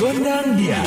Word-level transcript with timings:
Gondang 0.00 0.56
dia. 0.56 0.80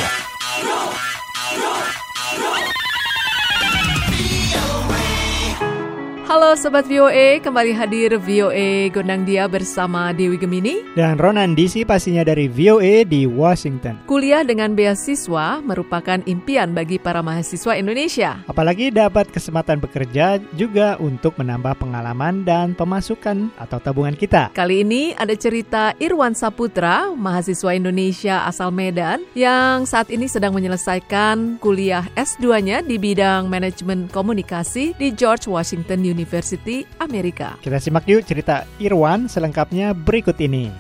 Halo 6.34 6.58
Sobat 6.58 6.90
VOA, 6.90 7.38
kembali 7.46 7.78
hadir 7.78 8.18
VOA 8.18 8.90
Gondang 8.90 9.22
Dia 9.22 9.46
bersama 9.46 10.10
Dewi 10.18 10.42
Gemini. 10.42 10.82
Dan 10.98 11.22
Ronan 11.22 11.54
DC 11.54 11.86
pastinya 11.86 12.26
dari 12.26 12.50
VOA 12.50 13.06
di 13.06 13.30
Washington. 13.30 14.02
Kuliah 14.10 14.42
dengan 14.42 14.74
beasiswa 14.74 15.62
merupakan 15.62 16.26
impian 16.26 16.74
bagi 16.74 16.98
para 16.98 17.22
mahasiswa 17.22 17.78
Indonesia. 17.78 18.42
Apalagi 18.50 18.90
dapat 18.90 19.30
kesempatan 19.30 19.78
bekerja 19.78 20.42
juga 20.58 20.98
untuk 20.98 21.38
menambah 21.38 21.78
pengalaman 21.78 22.42
dan 22.42 22.74
pemasukan 22.74 23.54
atau 23.62 23.78
tabungan 23.78 24.18
kita. 24.18 24.50
Kali 24.58 24.82
ini 24.82 25.14
ada 25.14 25.38
cerita 25.38 25.94
Irwan 26.02 26.34
Saputra, 26.34 27.14
mahasiswa 27.14 27.78
Indonesia 27.78 28.50
asal 28.50 28.74
Medan, 28.74 29.22
yang 29.38 29.86
saat 29.86 30.10
ini 30.10 30.26
sedang 30.26 30.58
menyelesaikan 30.58 31.62
kuliah 31.62 32.10
S2-nya 32.18 32.82
di 32.82 32.98
bidang 32.98 33.46
manajemen 33.54 34.10
komunikasi 34.10 34.98
di 34.98 35.14
George 35.14 35.46
Washington 35.46 36.02
University. 36.02 36.23
University 36.24 36.88
Amerika. 37.04 37.60
Kita 37.60 37.84
simak 37.84 38.08
yuk 38.08 38.24
cerita 38.24 38.64
Irwan 38.80 39.28
selengkapnya 39.28 39.92
berikut 39.92 40.40
ini. 40.40 40.72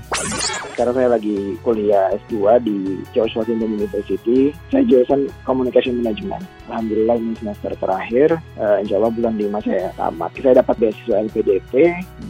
Sekarang 0.71 0.95
saya 0.95 1.11
lagi 1.11 1.59
kuliah 1.61 2.15
S2 2.15 2.63
di 2.63 3.03
George 3.11 3.35
Washington 3.35 3.75
University. 3.75 4.55
Saya 4.71 4.87
jurusan 4.87 5.27
Communication 5.43 5.99
Management. 5.99 6.47
Alhamdulillah 6.69 7.15
ini 7.19 7.33
semester 7.39 7.71
terakhir. 7.75 8.39
Uh, 8.55 8.79
insya 8.79 8.95
Allah 8.99 9.11
bulan 9.11 9.33
5 9.35 9.65
saya 9.67 9.87
tamat. 9.95 10.29
Saya 10.39 10.55
dapat 10.63 10.75
beasiswa 10.79 11.15
LPDP. 11.27 11.73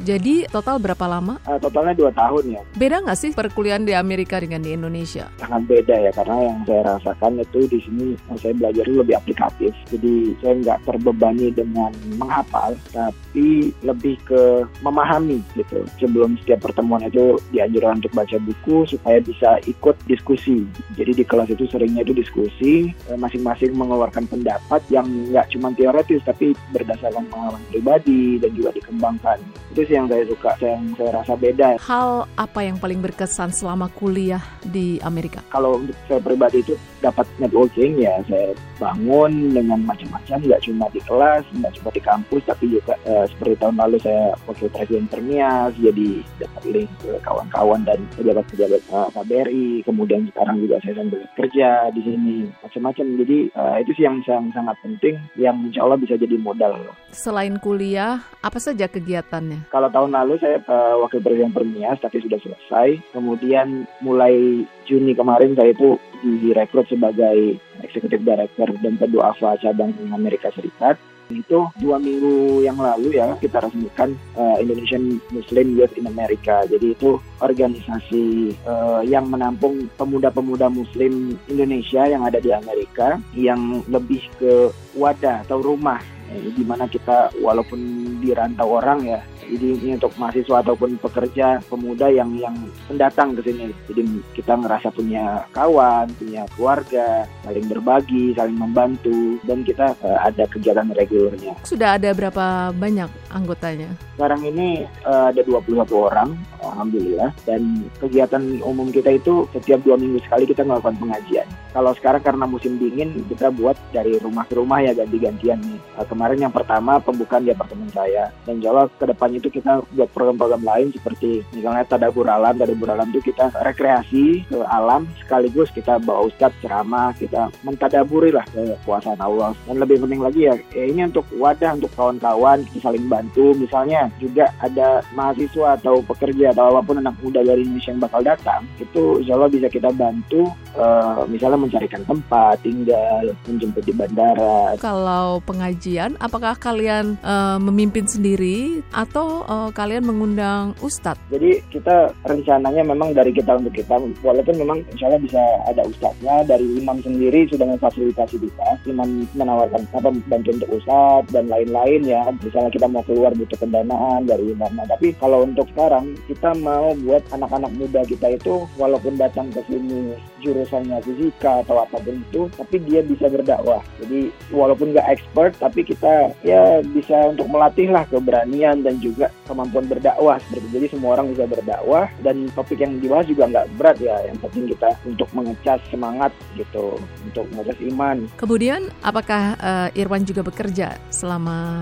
Jadi 0.04 0.36
total 0.50 0.82
berapa 0.82 1.06
lama? 1.06 1.38
Uh, 1.46 1.60
totalnya 1.62 1.94
2 1.94 2.12
tahun 2.14 2.44
ya. 2.60 2.62
Beda 2.76 3.02
nggak 3.04 3.20
sih 3.20 3.32
perkuliahan 3.32 3.86
di 3.86 3.94
Amerika 3.94 4.42
dengan 4.42 4.66
di 4.66 4.74
Indonesia? 4.74 5.30
Sangat 5.38 5.70
beda 5.70 5.96
ya, 5.96 6.12
karena 6.12 6.38
yang 6.50 6.58
saya 6.66 6.82
rasakan 6.98 7.32
itu 7.40 7.60
di 7.70 7.80
sini 7.84 8.08
yang 8.30 8.38
saya 8.40 8.54
belajar 8.58 8.86
lebih 8.90 9.16
aplikatif. 9.18 9.72
Jadi 9.90 10.34
saya 10.42 10.54
nggak 10.60 10.80
terbebani 10.88 11.48
dengan 11.54 11.92
menghafal, 12.18 12.74
tapi 12.92 13.74
lebih 13.86 14.18
ke 14.26 14.66
memahami 14.82 15.42
gitu. 15.54 15.86
Sebelum 16.02 16.36
setiap 16.42 16.66
pertemuan 16.66 17.06
itu 17.06 17.38
dianjurkan 17.54 18.02
untuk 18.02 18.14
baca 18.14 18.38
buku 18.42 18.90
supaya 18.90 19.20
bisa 19.22 19.62
ikut 19.66 19.96
diskusi. 20.10 20.66
Jadi 20.98 21.12
di 21.22 21.24
kelas 21.26 21.50
itu 21.54 21.66
seringnya 21.70 22.04
itu 22.04 22.14
diskusi, 22.16 22.74
eh, 23.10 23.18
masing-masing 23.18 23.74
mengeluarkan 23.76 24.23
pendapat 24.28 24.82
yang 24.90 25.06
nggak 25.32 25.50
cuma 25.56 25.72
teoretis 25.74 26.22
tapi 26.26 26.56
berdasarkan 26.76 27.26
pengalaman 27.30 27.64
pribadi 27.72 28.38
dan 28.40 28.52
juga 28.56 28.70
dikembangkan. 28.76 29.38
Itu 29.74 29.82
sih 29.90 29.96
yang 29.98 30.08
saya 30.12 30.24
suka, 30.30 30.52
yang 30.62 30.94
saya 31.00 31.12
rasa 31.18 31.34
beda. 31.34 31.70
Hal 31.82 32.30
apa 32.38 32.60
yang 32.62 32.78
paling 32.78 33.02
berkesan 33.02 33.50
selama 33.54 33.90
kuliah 33.94 34.44
di 34.62 35.02
Amerika? 35.02 35.42
Kalau 35.50 35.82
untuk 35.82 35.98
saya 36.06 36.22
pribadi 36.22 36.62
itu 36.62 36.78
dapat 37.02 37.28
networking 37.42 38.00
ya 38.00 38.22
saya 38.30 38.56
bangun 38.80 39.56
dengan 39.56 39.84
macam-macam, 39.84 40.40
nggak 40.40 40.64
cuma 40.64 40.86
di 40.92 41.02
kelas, 41.04 41.44
nggak 41.56 41.74
cuma 41.80 41.90
di 41.92 42.02
kampus, 42.04 42.42
tapi 42.48 42.66
juga 42.72 42.96
eh, 43.08 43.26
seperti 43.28 43.56
tahun 43.60 43.76
lalu 43.80 43.98
saya 44.04 44.36
wakil 44.48 44.70
presiden 44.70 45.08
Permias, 45.08 45.74
jadi 45.80 46.10
dapat 46.42 46.64
link 46.70 46.90
ke 47.02 47.12
kawan-kawan 47.24 47.82
dan 47.88 48.00
pejabat-pejabat 48.18 48.82
uh, 48.92 49.10
KBRI, 49.14 49.86
kemudian 49.88 50.28
sekarang 50.34 50.58
juga 50.62 50.82
saya 50.84 51.00
sambil 51.00 51.22
kerja 51.38 51.70
di 51.96 52.02
sini 52.04 52.38
macam-macam. 52.62 53.06
Jadi 53.24 53.38
uh, 53.56 53.76
itu 53.80 53.92
sih 53.96 54.06
yang 54.06 54.13
sangat, 54.22 54.54
sangat 54.54 54.78
penting, 54.86 55.16
yang 55.34 55.58
insya 55.66 55.82
Allah 55.82 55.98
bisa 55.98 56.14
jadi 56.14 56.38
modal. 56.38 56.94
Selain 57.10 57.58
kuliah, 57.58 58.22
apa 58.46 58.62
saja 58.62 58.86
kegiatannya? 58.86 59.74
Kalau 59.74 59.90
tahun 59.90 60.14
lalu 60.14 60.38
saya 60.38 60.62
uh, 60.70 61.02
wakil 61.02 61.26
presiden 61.26 61.50
Permias, 61.50 61.98
tapi 61.98 62.22
sudah 62.22 62.38
selesai. 62.38 63.02
Kemudian 63.10 63.90
mulai 64.06 64.68
Juni 64.86 65.18
kemarin 65.18 65.58
saya 65.58 65.74
itu 65.74 65.98
direkrut 66.22 66.86
sebagai 66.92 67.58
Executive 67.82 68.22
Director 68.22 68.68
dan 68.84 69.00
Pedua 69.00 69.34
Ava 69.34 69.58
cabang 69.60 69.96
Amerika 70.12 70.52
Serikat 70.54 71.00
itu 71.42 71.66
dua 71.82 71.98
minggu 71.98 72.62
yang 72.62 72.78
lalu 72.78 73.18
ya 73.18 73.34
kita 73.42 73.64
resmikan 73.64 74.14
uh, 74.38 74.62
Indonesian 74.62 75.18
Muslim 75.34 75.74
Youth 75.74 75.96
in 75.98 76.06
America. 76.06 76.62
Jadi 76.70 76.94
itu 76.94 77.18
organisasi 77.42 78.54
uh, 78.68 79.02
yang 79.02 79.32
menampung 79.32 79.90
pemuda-pemuda 79.98 80.70
Muslim 80.70 81.34
Indonesia 81.50 82.06
yang 82.06 82.22
ada 82.28 82.38
di 82.38 82.54
Amerika 82.54 83.18
yang 83.34 83.82
lebih 83.90 84.22
ke 84.38 84.70
wadah 84.94 85.42
atau 85.48 85.64
rumah 85.64 86.00
eh, 86.34 86.52
di 86.52 86.66
mana 86.66 86.90
kita 86.90 87.32
walaupun 87.40 87.80
dirantau 88.20 88.82
orang 88.82 89.00
ya 89.06 89.22
jadi 89.54 89.68
ini 89.76 89.90
untuk 90.00 90.14
mahasiswa 90.16 90.64
ataupun 90.64 90.98
pekerja 91.00 91.60
pemuda 91.68 92.08
yang 92.08 92.32
yang 92.40 92.56
pendatang 92.88 93.36
ke 93.36 93.46
sini. 93.52 93.70
Jadi 93.90 94.02
kita 94.34 94.56
ngerasa 94.58 94.90
punya 94.94 95.44
kawan, 95.52 96.10
punya 96.16 96.48
keluarga, 96.56 97.28
saling 97.44 97.68
berbagi, 97.68 98.34
saling 98.34 98.58
membantu, 98.58 99.40
dan 99.44 99.62
kita 99.62 99.94
uh, 100.04 100.20
ada 100.24 100.48
kegiatan 100.48 100.88
regulernya. 100.96 101.54
Sudah 101.68 102.00
ada 102.00 102.16
berapa 102.16 102.72
banyak 102.74 103.10
anggotanya? 103.34 103.94
Sekarang 104.16 104.42
ini 104.46 104.88
uh, 105.04 105.30
ada 105.34 105.42
21 105.44 105.86
orang, 105.94 106.30
alhamdulillah. 106.64 107.32
Dan 107.44 107.86
kegiatan 108.00 108.64
umum 108.64 108.90
kita 108.90 109.14
itu 109.14 109.46
setiap 109.52 109.84
dua 109.84 110.00
minggu 110.00 110.22
sekali 110.24 110.48
kita 110.48 110.64
melakukan 110.64 110.98
pengajian. 110.98 111.48
Kalau 111.74 111.92
sekarang 111.98 112.22
karena 112.22 112.46
musim 112.46 112.78
dingin, 112.78 113.26
kita 113.26 113.50
buat 113.50 113.76
dari 113.90 114.22
rumah 114.22 114.46
ke 114.46 114.54
rumah 114.56 114.80
ya 114.86 114.94
ganti-gantian 114.94 115.58
nih. 115.60 115.80
Uh, 115.98 116.06
kemarin 116.06 116.38
yang 116.38 116.54
pertama 116.54 117.02
pembukaan 117.02 117.44
di 117.44 117.52
apartemen 117.52 117.90
saya. 117.90 118.30
Dan 118.46 118.62
jawab 118.62 118.94
ke 118.96 119.10
depan 119.10 119.34
itu 119.34 119.50
kita 119.50 119.82
buat 119.98 120.10
program-program 120.14 120.64
lain 120.64 120.94
seperti 120.94 121.42
misalnya 121.52 121.84
tadabur 121.90 122.30
alam 122.30 122.56
tadabur 122.56 122.90
alam 122.94 123.10
itu 123.10 123.34
kita 123.34 123.50
rekreasi 123.66 124.46
ke 124.46 124.60
alam 124.70 125.10
sekaligus 125.20 125.74
kita 125.74 125.98
bawa 126.02 126.30
ustadz 126.30 126.58
ceramah 126.62 127.12
kita 127.18 127.50
mentadaburi 127.66 128.30
lah 128.30 128.46
kekuasaan 128.54 129.20
Allah 129.20 129.58
dan 129.66 129.82
lebih 129.82 130.04
penting 130.06 130.22
lagi 130.22 130.42
ya, 130.48 130.56
ya 130.76 130.84
ini 130.86 131.10
untuk 131.10 131.26
wadah 131.36 131.74
untuk 131.74 131.90
kawan-kawan 131.98 132.66
kita 132.70 132.92
saling 132.92 133.06
bantu 133.10 133.56
misalnya 133.58 134.12
juga 134.22 134.52
ada 134.62 135.02
mahasiswa 135.18 135.80
atau 135.80 136.04
pekerja 136.06 136.52
atau 136.52 136.76
apa 136.76 136.82
pun 136.86 137.00
anak 137.00 137.16
muda 137.24 137.42
dari 137.42 137.66
Indonesia 137.66 137.92
yang 137.96 138.04
bakal 138.04 138.22
datang 138.22 138.62
itu 138.78 139.24
insya 139.24 139.34
Allah 139.40 139.50
bisa 139.50 139.68
kita 139.72 139.90
bantu 139.96 140.52
uh, 140.78 141.24
misalnya 141.30 141.60
mencarikan 141.60 142.04
tempat 142.06 142.60
tinggal 142.62 143.34
menjemput 143.48 143.84
di 143.86 143.94
bandara 143.94 144.76
kalau 144.78 145.40
pengajian 145.44 146.16
apakah 146.20 146.58
kalian 146.58 147.18
uh, 147.26 147.58
memimpin 147.58 148.06
sendiri 148.06 148.84
atau 148.94 149.44
uh, 149.48 149.70
kalian 149.74 150.06
mengundang 150.06 150.78
ustadz? 150.80 151.20
Jadi 151.28 151.60
kita 151.74 152.14
rencananya 152.24 152.84
memang 152.86 153.12
dari 153.12 153.34
kita 153.34 153.58
untuk 153.58 153.74
kita, 153.74 154.00
walaupun 154.22 154.56
memang 154.60 154.80
insya 154.94 155.10
Allah 155.10 155.22
bisa 155.22 155.42
ada 155.68 155.82
ustadznya, 155.84 156.46
dari 156.48 156.66
imam 156.80 157.00
sendiri 157.02 157.50
sudah 157.50 157.66
memfasilitasi 157.68 158.38
kita, 158.40 158.68
imam 158.88 159.26
menawarkan 159.34 159.84
apa 159.92 160.10
bantuan 160.30 160.62
untuk 160.62 160.72
ustadz 160.78 161.32
dan 161.34 161.50
lain-lain 161.50 162.02
ya, 162.06 162.24
misalnya 162.40 162.72
kita 162.72 162.88
mau 162.88 163.04
keluar 163.04 163.32
butuh 163.36 163.58
pendanaan 163.60 164.24
dari 164.24 164.54
imam. 164.54 164.72
Nah, 164.74 164.88
tapi 164.88 165.12
kalau 165.18 165.44
untuk 165.44 165.68
sekarang 165.74 166.14
kita 166.30 166.56
mau 166.62 166.94
buat 167.04 167.24
anak-anak 167.34 167.72
muda 167.76 168.02
kita 168.06 168.36
itu 168.38 168.66
walaupun 168.78 169.18
datang 169.18 169.50
ke 169.52 169.62
sini 169.68 170.16
jurusannya 170.64 171.00
fisika 171.06 171.64
atau 171.64 171.84
apa 171.84 171.98
pun 172.04 172.20
itu, 172.20 172.52
tapi 172.60 172.76
dia 172.84 173.00
bisa 173.06 173.32
berdakwah. 173.32 173.80
Jadi 174.04 174.32
walaupun 174.52 174.92
nggak 174.92 175.08
expert, 175.08 175.56
tapi 175.60 175.88
kita 175.88 176.36
ya 176.44 176.84
bisa 176.84 177.32
untuk 177.32 177.48
melatih 177.48 177.88
lah 177.88 178.04
keberanian 178.10 178.84
dan 178.84 179.00
juga 179.00 179.14
juga 179.14 179.30
kemampuan 179.46 179.86
berdakwah 179.86 180.42
seperti 180.42 180.68
jadi 180.74 180.88
semua 180.90 181.16
orang 181.16 181.32
bisa 181.32 181.46
berdakwah 181.46 182.10
dan 182.26 182.50
topik 182.58 182.82
yang 182.82 182.98
dibahas 182.98 183.30
juga 183.30 183.48
nggak 183.48 183.70
berat 183.78 183.98
ya 184.02 184.16
yang 184.26 184.38
penting 184.42 184.66
kita 184.74 184.90
untuk 185.06 185.30
mengecas 185.32 185.80
semangat 185.94 186.32
gitu 186.58 186.98
untuk 187.24 187.46
mengecas 187.54 187.80
iman. 187.94 188.18
Kemudian 188.36 188.90
apakah 189.06 189.56
uh, 189.62 189.90
Irwan 189.94 190.26
juga 190.26 190.42
bekerja 190.42 190.98
selama 191.14 191.78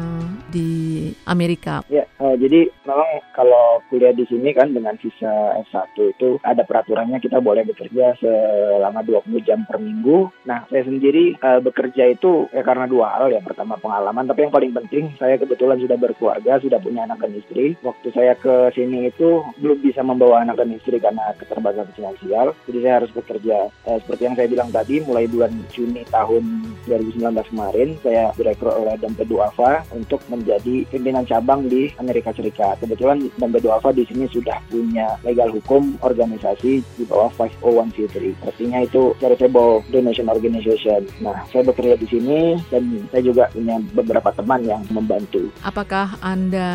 di 0.52 1.10
Amerika? 1.26 1.82
Ya 1.88 2.04
uh, 2.20 2.36
jadi 2.36 2.68
memang 2.84 3.10
kalau 3.42 3.82
kuliah 3.90 4.14
di 4.14 4.30
sini 4.30 4.54
kan 4.54 4.70
dengan 4.70 4.94
visa 5.02 5.58
S1 5.66 5.98
itu 5.98 6.38
ada 6.46 6.62
peraturannya 6.62 7.18
kita 7.18 7.42
boleh 7.42 7.66
bekerja 7.66 8.14
selama 8.22 9.02
20 9.02 9.42
jam 9.42 9.66
per 9.66 9.82
minggu. 9.82 10.30
Nah 10.46 10.70
saya 10.70 10.86
sendiri 10.86 11.42
uh, 11.42 11.58
bekerja 11.58 12.14
itu 12.14 12.46
ya 12.54 12.62
karena 12.62 12.86
dua 12.86 13.18
hal 13.18 13.34
ya 13.34 13.42
pertama 13.42 13.82
pengalaman 13.82 14.30
tapi 14.30 14.46
yang 14.46 14.54
paling 14.54 14.70
penting 14.78 15.18
saya 15.18 15.42
kebetulan 15.42 15.82
sudah 15.82 15.98
berkeluarga 15.98 16.62
sudah 16.62 16.78
punya 16.78 17.10
anak 17.10 17.26
dan 17.26 17.34
istri. 17.34 17.74
Waktu 17.82 18.14
saya 18.14 18.38
ke 18.38 18.70
sini 18.78 19.10
itu 19.10 19.42
belum 19.58 19.82
bisa 19.82 20.06
membawa 20.06 20.46
anak 20.46 20.62
dan 20.62 20.70
istri 20.78 21.02
karena 21.02 21.34
keterbatasan 21.42 21.90
finansial. 21.98 22.54
Jadi 22.70 22.78
saya 22.86 22.94
harus 23.02 23.12
bekerja. 23.16 23.58
Eh, 23.90 23.98
seperti 24.06 24.22
yang 24.28 24.36
saya 24.38 24.48
bilang 24.52 24.70
tadi, 24.70 25.02
mulai 25.02 25.26
bulan 25.26 25.52
Juni 25.74 26.06
tahun 26.12 26.44
2019 26.86 27.50
kemarin, 27.50 27.90
saya 28.06 28.30
direkrut 28.38 28.76
oleh 28.78 28.96
Dompet 29.02 29.26
Duafa 29.26 29.82
untuk 29.96 30.22
menjadi 30.30 30.86
pimpinan 30.92 31.26
cabang 31.26 31.66
di 31.66 31.90
Amerika 31.98 32.36
Serikat. 32.36 32.78
Kebetulan 32.84 33.31
Dambe 33.40 33.60
Duafa 33.64 33.96
di 33.96 34.04
sini 34.08 34.28
sudah 34.28 34.58
punya 34.68 35.16
legal 35.24 35.52
hukum 35.52 35.96
organisasi 36.04 36.84
di 36.84 37.04
bawah 37.08 37.32
501c3. 37.38 38.48
Artinya 38.48 38.80
itu 38.84 39.16
charitable 39.20 39.86
donation 39.92 40.28
organization. 40.28 41.08
Nah, 41.24 41.44
saya 41.52 41.64
bekerja 41.68 41.96
di 41.96 42.08
sini 42.08 42.40
dan 42.68 42.84
saya 43.12 43.24
juga 43.24 43.48
punya 43.54 43.78
beberapa 43.96 44.30
teman 44.36 44.64
yang 44.66 44.82
membantu. 44.92 45.52
Apakah 45.64 46.18
Anda 46.20 46.70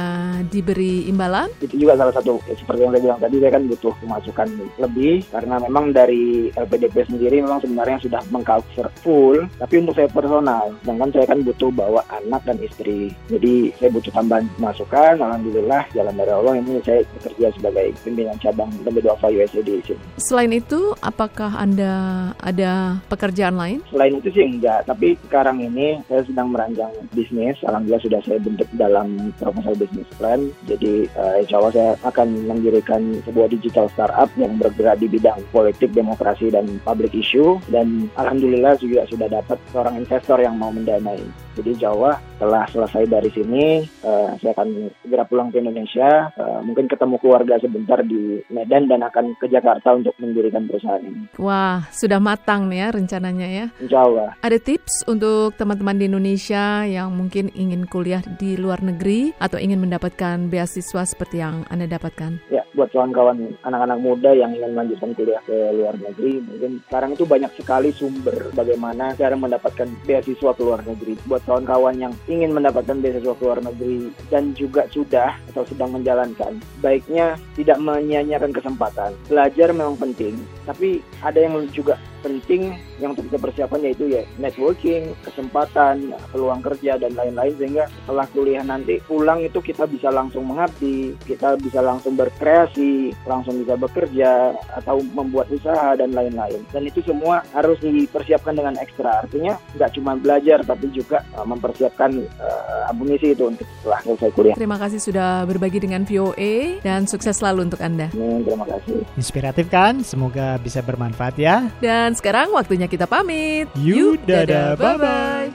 diberi 0.49 1.09
imbalan? 1.09 1.53
Itu 1.61 1.77
juga 1.77 1.99
salah 1.99 2.15
satu 2.15 2.41
ya, 2.47 2.55
seperti 2.57 2.81
yang 2.87 2.93
saya 2.95 3.03
bilang 3.03 3.21
tadi 3.21 3.37
saya 3.43 3.53
kan 3.53 3.65
butuh 3.67 3.93
pemasukan 4.01 4.49
lebih 4.81 5.15
karena 5.33 5.57
memang 5.61 5.85
dari 5.91 6.49
LPDP 6.55 7.09
sendiri 7.09 7.43
memang 7.43 7.61
sebenarnya 7.61 7.99
sudah 8.03 8.21
mengcover 8.31 8.87
full, 9.03 9.37
tapi 9.59 9.75
untuk 9.81 9.97
saya 9.97 10.09
personal, 10.11 10.73
sedangkan 10.83 11.11
saya 11.13 11.27
kan 11.27 11.39
butuh 11.43 11.71
bawa 11.73 12.03
anak 12.13 12.43
dan 12.47 12.59
istri. 12.63 13.13
Jadi 13.31 13.75
saya 13.77 13.91
butuh 13.91 14.13
tambahan 14.13 14.47
masukan. 14.61 15.19
Alhamdulillah 15.19 15.89
jalan 15.93 16.15
dari 16.15 16.33
Allah 16.33 16.46
ini 16.55 16.79
saya 16.87 17.03
bekerja 17.19 17.51
sebagai 17.59 17.87
pimpinan 18.07 18.39
cabang 18.39 18.71
Lembaga 18.87 19.11
Duafa 19.11 19.29
USA 19.35 19.61
di 19.65 19.83
sini. 19.83 20.03
Selain 20.23 20.53
itu, 20.55 20.95
apakah 21.03 21.59
Anda 21.59 21.93
ada 22.39 23.03
pekerjaan 23.11 23.59
lain? 23.59 23.83
Selain 23.91 24.15
itu 24.15 24.31
sih 24.31 24.47
enggak, 24.47 24.87
tapi 24.87 25.19
sekarang 25.27 25.59
ini 25.59 25.99
saya 26.07 26.23
sedang 26.23 26.55
merancang 26.55 26.93
bisnis. 27.17 27.59
Alhamdulillah 27.67 28.05
sudah 28.05 28.21
saya 28.23 28.39
bentuk 28.39 28.69
dalam 28.77 29.33
proposal 29.41 29.75
business 29.75 30.07
plan. 30.21 30.53
Jadi 30.69 31.09
uh, 31.17 31.41
insya 31.41 31.59
Allah 31.59 31.73
saya 31.75 31.91
akan 32.05 32.29
mendirikan 32.47 33.19
sebuah 33.25 33.49
digital 33.51 33.91
startup 33.91 34.31
yang 34.37 34.61
bergerak 34.61 35.01
di 35.01 35.09
bidang 35.09 35.41
politik, 35.51 35.91
demokrasi, 35.97 36.53
dan 36.53 36.69
public 36.85 37.17
issue. 37.17 37.57
Dan 37.73 38.13
Alhamdulillah 38.21 38.77
juga 38.79 39.09
sudah 39.09 39.27
dapat 39.33 39.59
seorang 39.73 39.97
investor 39.97 40.39
yang 40.39 40.61
mau 40.61 40.71
mendanai. 40.71 41.25
Jadi 41.57 41.73
Jawa 41.81 42.21
setelah 42.37 42.69
selesai 42.69 43.09
dari 43.09 43.33
sini, 43.33 43.81
uh, 44.05 44.37
saya 44.37 44.53
akan 44.53 44.93
segera 45.01 45.25
pulang 45.25 45.49
ke 45.49 45.57
Indonesia. 45.57 46.29
Uh, 46.37 46.61
mungkin 46.61 46.85
ketemu 46.85 47.17
keluarga 47.17 47.57
sebentar 47.57 48.05
di 48.05 48.45
Medan 48.53 48.93
dan 48.93 49.01
akan 49.01 49.33
ke 49.41 49.49
Jakarta 49.49 49.97
untuk 49.97 50.13
mendirikan 50.21 50.69
perusahaan 50.69 51.01
ini. 51.01 51.33
Wah, 51.41 51.89
sudah 51.89 52.21
matang 52.21 52.69
nih 52.69 52.85
ya 52.85 52.89
rencananya 52.93 53.49
ya. 53.49 53.67
Insya 53.81 54.05
Allah. 54.05 54.29
Ada 54.45 54.61
tips 54.61 55.09
untuk 55.09 55.57
teman-teman 55.57 55.97
di 55.97 56.05
Indonesia 56.13 56.85
yang 56.85 57.17
mungkin 57.17 57.49
ingin 57.57 57.89
kuliah 57.89 58.21
di 58.37 58.61
luar 58.61 58.85
negeri 58.85 59.33
atau 59.41 59.57
ingin 59.57 59.81
mendapatkan 59.81 60.53
beasiswa 60.53 61.09
seperti 61.09 61.41
yang 61.41 61.65
Anda 61.73 61.89
dapatkan? 61.89 62.53
Ya, 62.53 62.66
buat 62.77 62.93
kawan-kawan 62.93 63.57
anak-anak 63.65 63.99
muda 63.99 64.31
yang 64.37 64.53
ingin 64.53 64.77
melanjutkan 64.77 65.17
kuliah 65.17 65.41
ke 65.49 65.57
luar 65.73 65.97
negeri, 65.97 66.45
mungkin 66.45 66.85
sekarang 66.87 67.11
itu 67.17 67.25
banyak 67.25 67.51
sekali 67.57 67.91
sumber 67.91 68.53
bagaimana 68.53 69.17
cara 69.17 69.33
mendapatkan 69.33 69.89
beasiswa 70.05 70.53
ke 70.53 70.63
luar 70.63 70.85
negeri. 70.85 71.17
Buat 71.25 71.43
kawan-kawan 71.49 71.97
yang 71.97 72.13
ingin 72.29 72.53
mendapatkan 72.53 73.01
beasiswa 73.01 73.33
ke 73.33 73.43
luar 73.43 73.65
negeri 73.65 74.13
dan 74.29 74.53
juga 74.53 74.85
sudah 74.93 75.33
atau 75.51 75.65
sedang 75.65 75.97
menjalankan, 75.97 76.61
baiknya 76.85 77.41
tidak 77.57 77.81
menyia-nyiakan 77.81 78.53
kesempatan. 78.53 79.17
Belajar 79.27 79.73
memang 79.73 79.97
penting, 79.97 80.37
tapi 80.69 81.01
ada 81.25 81.41
yang 81.41 81.65
juga 81.73 81.97
penting 82.27 82.75
yang 82.99 83.15
untuk 83.15 83.31
kita 83.31 83.39
persiapkan 83.39 83.81
yaitu 83.87 84.11
ya 84.11 84.27
networking, 84.43 85.15
kesempatan, 85.23 86.11
peluang 86.35 86.59
kerja 86.67 86.99
dan 86.99 87.15
lain-lain 87.15 87.55
sehingga 87.55 87.85
setelah 88.03 88.27
kuliah 88.35 88.67
nanti 88.67 88.99
pulang 89.07 89.47
itu 89.47 89.63
kita 89.63 89.87
bisa 89.87 90.11
langsung 90.11 90.43
mengabdi, 90.51 91.15
kita 91.23 91.55
bisa 91.63 91.79
langsung 91.79 92.19
berkreasi, 92.19 93.15
langsung 93.23 93.63
bisa 93.63 93.79
bekerja 93.79 94.59
atau 94.83 94.99
membuat 95.15 95.47
usaha 95.55 95.95
dan 95.95 96.11
lain-lain. 96.11 96.67
Dan 96.75 96.91
itu 96.91 96.99
semua 97.07 97.47
harus 97.55 97.79
dipersiapkan 97.79 98.59
dengan 98.59 98.75
ekstra. 98.83 99.23
Artinya 99.23 99.55
nggak 99.79 99.95
cuma 99.95 100.19
belajar 100.19 100.67
tapi 100.67 100.91
juga 100.91 101.23
uh, 101.39 101.47
mempersiapkan 101.47 102.11
uh, 102.43 102.91
amunisi 102.91 103.37
itu 103.37 103.47
untuk 103.47 103.67
setelah 103.79 104.01
selesai 104.03 104.31
kuliah. 104.35 104.57
Terima 104.59 104.79
kasih 104.81 104.99
sudah 104.99 105.47
berbagi 105.47 105.79
dengan 105.79 106.03
VOA 106.03 106.83
dan 106.83 107.07
sukses 107.07 107.39
selalu 107.39 107.71
untuk 107.71 107.81
Anda. 107.85 108.11
Amin, 108.17 108.43
terima 108.43 108.67
kasih. 108.67 109.05
Inspiratif 109.15 109.71
kan? 109.71 110.01
Semoga 110.03 110.57
bisa 110.59 110.81
bermanfaat 110.81 111.37
ya. 111.37 111.69
Dan 112.17 112.33
sekarang 112.33 112.49
waktunya 112.57 112.89
kita 112.89 113.05
pamit. 113.05 113.69
You, 113.77 114.17
dadah, 114.17 114.73
bye-bye. 114.81 115.53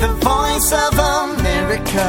The 0.00 0.08
voice 0.24 0.72
of 0.72 0.96
America. 0.96 2.08